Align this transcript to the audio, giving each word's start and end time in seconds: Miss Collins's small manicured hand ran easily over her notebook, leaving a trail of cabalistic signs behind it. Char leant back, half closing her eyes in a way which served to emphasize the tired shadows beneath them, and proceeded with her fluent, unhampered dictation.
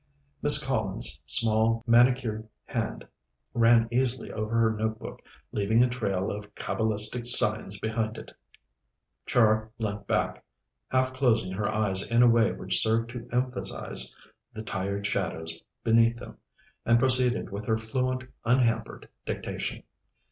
Miss 0.41 0.57
Collins's 0.57 1.21
small 1.27 1.83
manicured 1.85 2.47
hand 2.65 3.07
ran 3.53 3.87
easily 3.91 4.31
over 4.31 4.57
her 4.57 4.71
notebook, 4.75 5.21
leaving 5.51 5.83
a 5.83 5.89
trail 5.89 6.31
of 6.31 6.55
cabalistic 6.55 7.27
signs 7.27 7.77
behind 7.77 8.17
it. 8.17 8.31
Char 9.27 9.69
leant 9.77 10.07
back, 10.07 10.43
half 10.89 11.13
closing 11.13 11.51
her 11.51 11.69
eyes 11.71 12.09
in 12.09 12.23
a 12.23 12.27
way 12.27 12.51
which 12.51 12.81
served 12.81 13.11
to 13.11 13.29
emphasize 13.31 14.17
the 14.55 14.63
tired 14.63 15.05
shadows 15.05 15.55
beneath 15.83 16.15
them, 16.17 16.39
and 16.83 16.97
proceeded 16.97 17.51
with 17.51 17.67
her 17.67 17.77
fluent, 17.77 18.23
unhampered 18.43 19.07
dictation. 19.27 19.83